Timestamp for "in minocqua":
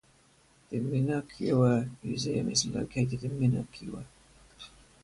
3.23-4.03